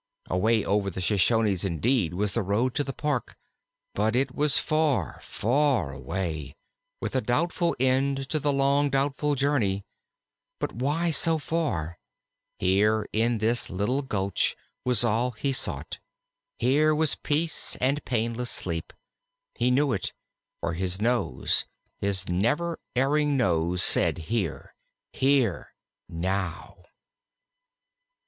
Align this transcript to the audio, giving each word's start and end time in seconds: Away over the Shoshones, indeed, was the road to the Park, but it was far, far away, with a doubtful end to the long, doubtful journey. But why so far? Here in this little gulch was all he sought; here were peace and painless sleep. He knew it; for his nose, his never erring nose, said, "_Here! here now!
Away 0.31 0.65
over 0.65 0.89
the 0.89 0.99
Shoshones, 0.99 1.63
indeed, 1.63 2.15
was 2.15 2.33
the 2.33 2.41
road 2.41 2.73
to 2.73 2.83
the 2.83 2.91
Park, 2.91 3.37
but 3.93 4.15
it 4.15 4.33
was 4.33 4.57
far, 4.57 5.19
far 5.21 5.93
away, 5.93 6.55
with 6.99 7.15
a 7.15 7.21
doubtful 7.21 7.75
end 7.79 8.27
to 8.29 8.39
the 8.39 8.51
long, 8.51 8.89
doubtful 8.89 9.35
journey. 9.35 9.85
But 10.59 10.71
why 10.73 11.11
so 11.11 11.37
far? 11.37 11.99
Here 12.57 13.07
in 13.13 13.37
this 13.37 13.69
little 13.69 14.01
gulch 14.01 14.55
was 14.83 15.03
all 15.03 15.29
he 15.33 15.53
sought; 15.53 15.99
here 16.57 16.95
were 16.95 17.05
peace 17.21 17.75
and 17.75 18.03
painless 18.03 18.49
sleep. 18.49 18.93
He 19.53 19.69
knew 19.69 19.93
it; 19.93 20.13
for 20.61 20.73
his 20.73 20.99
nose, 20.99 21.65
his 21.99 22.27
never 22.27 22.79
erring 22.95 23.37
nose, 23.37 23.83
said, 23.83 24.15
"_Here! 24.31 24.69
here 25.13 25.75
now! 26.09 26.85